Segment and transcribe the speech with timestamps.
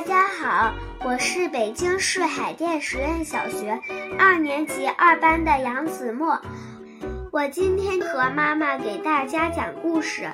[0.00, 0.72] 大家好，
[1.04, 3.78] 我是北京市海淀实验小学
[4.18, 6.40] 二年级二班的杨子墨。
[7.30, 10.26] 我今天和妈妈给大家讲故事，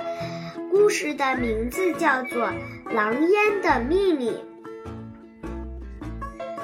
[0.71, 2.46] 故事的名字叫做
[2.94, 4.41] 《狼烟的秘密》。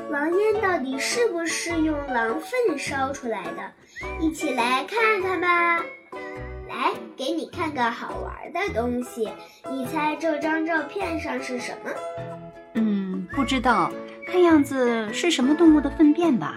[0.08, 3.72] 狼烟到底是不是用狼粪烧出来的？
[4.20, 5.78] 一起来看看吧。
[6.68, 9.28] 来，给你看个好玩的东西，
[9.68, 11.90] 你猜这张照片上是什么？
[13.42, 13.90] 嗯，不知道，
[14.24, 16.54] 看样子是什么动物的粪便吧？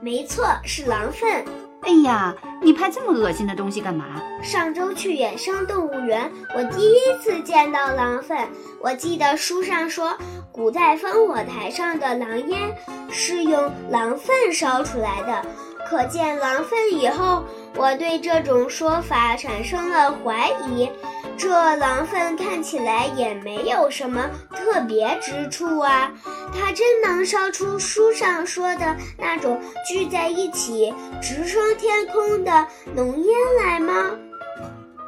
[0.00, 1.44] 没错，是狼粪。
[1.82, 4.06] 哎呀，你拍这么恶心的东西干嘛？
[4.42, 8.48] 上周去野生动物园，我第一次见到狼粪。
[8.80, 10.16] 我记得书上说，
[10.50, 12.74] 古代烽火台上的狼烟
[13.10, 15.42] 是用狼粪烧出来的。
[15.86, 17.44] 可见狼粪以后，
[17.76, 20.88] 我对这种说法产生了怀疑。
[21.36, 26.12] 这狼粪看起来也没有什么特别之处啊，
[26.54, 34.10] 它真能烧出书上说的那种聚在一起直升天空的浓烟来吗？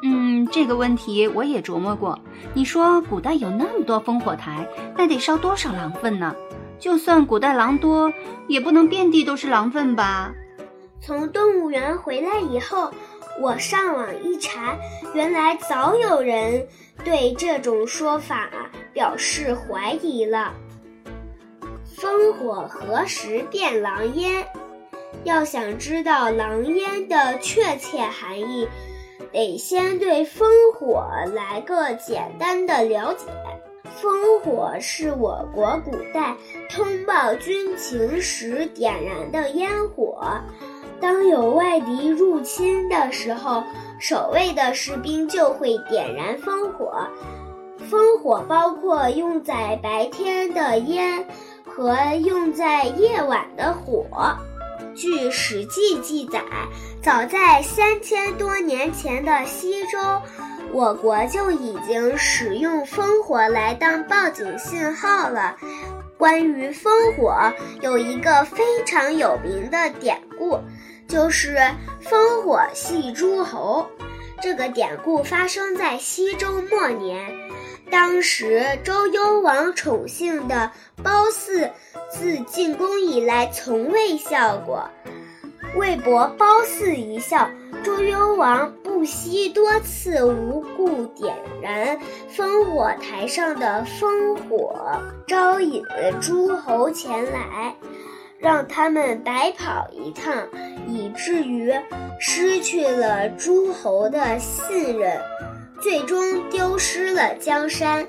[0.03, 2.19] 嗯，这个问题我也琢磨过。
[2.53, 6.35] 你说古代有那么多烽火台，那得烧多少狼粪呢？
[6.79, 8.11] 就算古代狼多，
[8.47, 10.33] 也不能遍地都是狼粪吧？
[11.01, 12.91] 从动物园回来以后。
[13.41, 14.77] 我上网一查，
[15.13, 16.67] 原来早有人
[17.03, 18.49] 对这种说法
[18.93, 20.53] 表示怀疑了。
[21.97, 24.45] 烽火何时变狼烟？
[25.23, 28.67] 要想知道狼烟的确切含义，
[29.31, 33.25] 得先对烽火来个简单的了解。
[34.01, 36.35] 烽火是我国古代
[36.69, 40.39] 通报军情时点燃的烟火。
[40.99, 43.63] 当有外敌入侵的时候，
[43.99, 47.07] 守卫的士兵就会点燃烽火。
[47.89, 51.23] 烽火包括用在白天的烟
[51.65, 54.05] 和用在夜晚的火。
[54.95, 56.41] 据《史记》记载，
[57.03, 59.99] 早在三千多年前的西周，
[60.71, 65.55] 我国就已经使用烽火来当报警信号了。
[66.17, 70.59] 关于烽火，有一个非常有名的典故。
[71.07, 71.55] 就是
[72.03, 73.87] 烽火戏诸侯，
[74.41, 77.31] 这个典故发生在西周末年。
[77.91, 80.71] 当时周幽王宠幸的
[81.03, 81.69] 褒姒，
[82.09, 84.89] 自进宫以来从未笑过。
[85.75, 87.49] 为博褒姒一笑，
[87.83, 91.99] 周幽王不惜多次无故点燃
[92.33, 95.83] 烽火台上的烽火，招引
[96.21, 97.75] 诸侯前来。
[98.37, 100.47] 让他们白跑一趟，
[100.87, 101.73] 以至于
[102.19, 105.19] 失去了诸侯的信任，
[105.81, 108.05] 最终丢失了江山。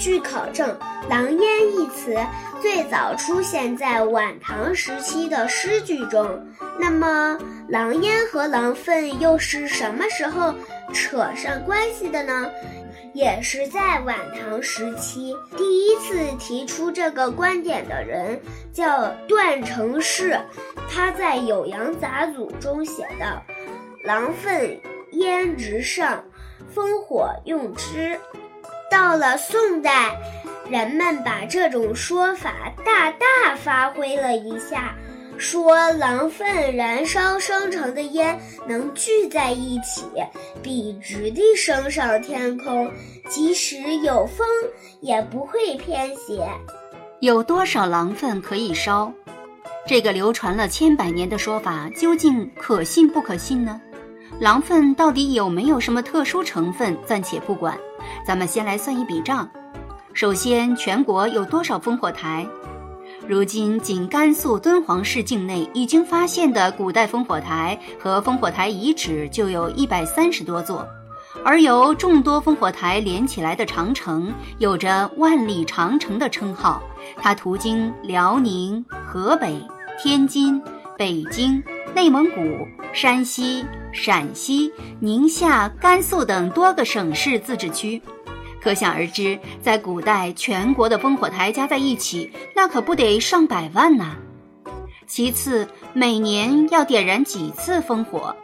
[0.00, 0.74] 据考证
[1.10, 1.40] ，“狼烟”
[1.76, 2.16] 一词
[2.62, 6.26] 最早出现在晚唐时期的诗句中。
[6.78, 7.38] 那么，
[7.68, 10.54] 狼烟和狼粪又是什么时候
[10.94, 12.50] 扯上关系的呢？
[13.12, 18.40] 也是在晚唐时期，第一次提出这个观点的人
[18.72, 20.40] 叫段成式，
[20.88, 23.42] 他在《酉阳杂俎》中写道
[24.04, 24.80] ：“狼粪
[25.12, 26.24] 烟直上，
[26.74, 28.18] 烽火用之。”
[28.90, 30.18] 到了宋代，
[30.68, 32.52] 人们把这种说法
[32.84, 34.94] 大大发挥了一下。
[35.38, 40.02] 说狼粪燃烧生成的烟能聚在一起，
[40.62, 42.90] 笔直地升上天空，
[43.26, 44.46] 即使有风
[45.00, 46.46] 也不会偏斜。
[47.20, 49.10] 有多少狼粪可以烧？
[49.86, 53.80] 这个流传了千百年的说法究竟可信不可信呢？
[54.38, 56.94] 狼粪到底有没有什么特殊成分？
[57.06, 57.78] 暂且不管，
[58.26, 59.48] 咱们先来算一笔账。
[60.12, 62.46] 首先，全国有多少烽火台？
[63.26, 70.86] 如今，仅甘肃敦煌市境内已经发现的古代烽火台和烽火台遗址就有一百三十多座，
[71.44, 76.82] 而由众多烽火台连起来的长城，有着“万里长城”的称号。
[77.16, 79.60] 它途经辽宁、河北、
[80.02, 80.60] 天津、
[80.96, 81.62] 北京、
[81.94, 88.00] 内蒙古、山西、陕西、宁夏、甘肃等多个省市自治区。
[88.62, 94.16] 可想而知，在古代，全国的烽火台加在一起，那可不得上百万呢。
[95.06, 98.34] 其次，每年要点燃几次烽火？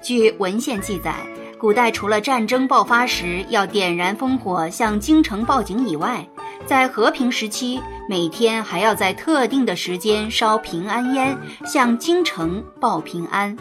[0.00, 1.14] 据文献记载，
[1.58, 6.24] 古代除了战争爆发时要点燃烽火向京城报警以外，
[6.66, 13.56] 在和平时期，每天还要在特定的时间烧平安烟，向京城报平安。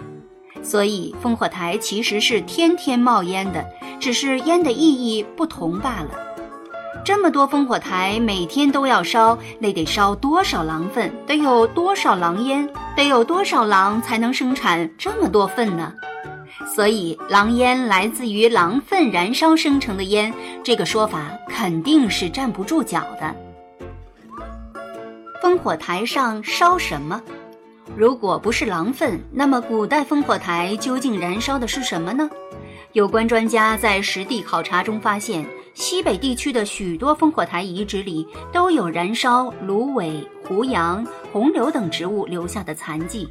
[0.61, 3.65] 所以，烽火台其实是天天冒烟的。
[3.99, 6.11] 只是烟的意义不同罢了。
[7.03, 11.11] 这么多烽火台，每天都要烧，那得烧多少狼粪？
[11.25, 12.69] 得有多少狼烟？
[12.95, 15.91] 得有多少狼才能生产这么多粪呢？
[16.65, 20.33] 所以，狼烟来自于狼粪燃烧生成的烟，
[20.63, 23.35] 这个说法肯定是站不住脚的。
[25.41, 27.21] 烽火台上烧什么？
[27.95, 32.29] 如果不是狼粪，那么古代烽火台究竟燃烧的是什么呢？
[32.93, 43.29] 有关专家在实地考察中发现，西北地区的许多烽火台遗址里都有燃烧芦苇、胡杨、红柳等植物留下的残迹，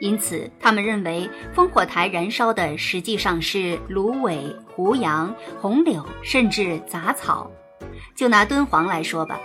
[0.00, 7.50] 因此他们认为烽火台燃烧的实际上是芦苇、胡杨、红柳，甚至杂草。
[8.14, 9.40] 就拿敦煌来说吧。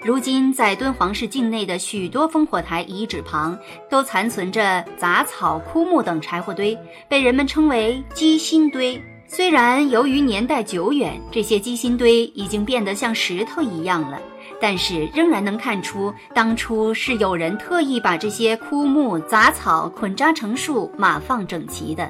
[0.00, 3.58] 如今，在敦煌市境内的许多烽火台遗址旁，
[3.88, 6.78] 都残存着杂草、枯木等柴火堆，
[7.08, 9.02] 被人们称为鸡心堆。
[9.26, 14.20] 虽然由于年代久远，这些鸡心堆已经变得像石头一样了，
[14.66, 22.08] 但是仍然能看出当初是有人特意把这些枯木、杂草捆扎成束，码放整齐的。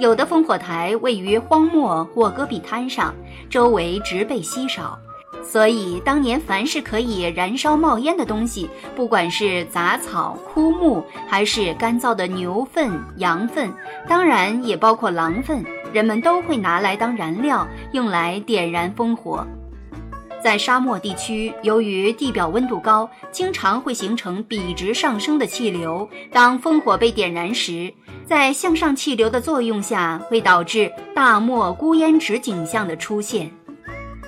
[0.00, 3.14] 有的烽火台位于荒漠或戈壁滩上，
[3.48, 4.98] 周围植被稀少。
[5.44, 13.72] 所以，当年凡是可以燃烧冒烟的东西，不管是杂草、枯木，还是干燥的牛粪、羊粪，
[14.08, 19.46] 当然也包括狼粪，人们都会拿来当燃料，用来点燃烽火。
[20.46, 26.08] 在沙漠地区，由于地表温度高，经常会形成笔直上升的气流。
[26.30, 27.92] 当烽火被点燃时，
[28.24, 33.50] 在向上气流的作用下，会导致大漠孤烟直景象的出现。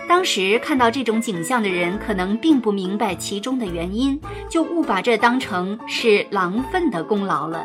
[0.08, 4.20] 当时看到这种景象的人，可能并不明白其中的原因，
[4.50, 7.64] 就误把这当成是狼粪的功劳了。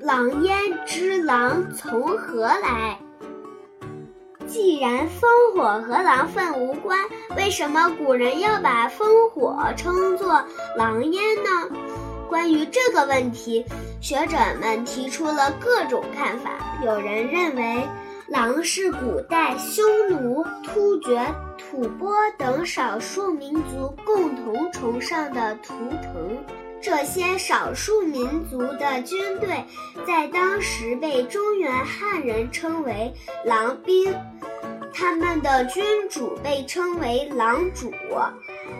[0.00, 2.98] 狼烟之狼从何来？
[4.50, 6.98] 既然烽火和狼粪无关，
[7.36, 10.44] 为什么古人要把烽火称作
[10.76, 11.76] 狼烟呢？
[12.28, 13.64] 关于这个问题，
[14.00, 16.50] 学者们提出了各种看法。
[16.84, 17.82] 有人认为。
[18.30, 21.20] 狼是古代匈奴、突厥、
[21.58, 26.38] 吐蕃等少数民族共同崇尚的图腾。
[26.80, 29.48] 这些少数民族的军队
[30.06, 33.12] 在当时被中原汉人称为
[33.44, 34.14] 狼兵。
[34.92, 37.92] 他们的君主被称为狼主，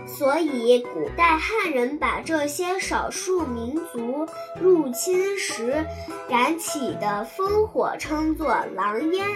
[0.07, 4.27] 所以古代汉人把这些少数民族
[4.61, 5.85] 入侵时
[6.29, 9.27] 燃起的烽火称作狼烟。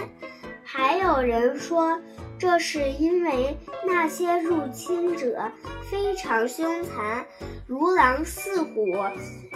[0.62, 1.98] 还有人说，
[2.38, 3.56] 这是因为
[3.86, 5.42] 那些入侵者
[5.90, 7.24] 非常凶残，
[7.66, 8.86] 如狼似虎。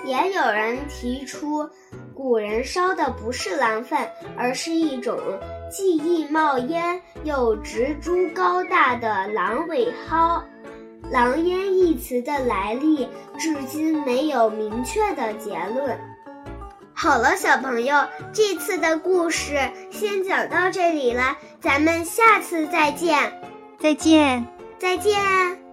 [0.04, 1.68] 也有人提出，
[2.14, 3.98] 古人烧的不是狼粪，
[4.36, 5.18] 而是一种
[5.70, 10.42] 既易冒烟又植株高大的狼尾蒿。
[11.10, 15.98] 狼烟一词的来历，至今没有明确的结论。
[16.92, 23.40] 好了，小朋友，这次的故事先讲到这里了，咱们下次再见，
[23.78, 24.46] 再见，
[24.78, 25.67] 再见。